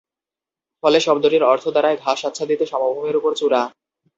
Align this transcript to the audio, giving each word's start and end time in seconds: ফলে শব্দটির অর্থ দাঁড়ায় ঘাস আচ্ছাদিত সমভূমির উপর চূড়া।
ফলে 0.83 0.99
শব্দটির 0.99 1.43
অর্থ 1.43 1.65
দাঁড়ায় 1.67 1.97
ঘাস 2.03 2.19
আচ্ছাদিত 2.25 2.61
সমভূমির 2.63 3.19
উপর 3.19 3.31
চূড়া। 3.35 3.61